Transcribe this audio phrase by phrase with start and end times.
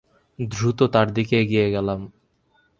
[0.39, 1.99] দ্রুত তার দিকে এগিয়ে গেলাম।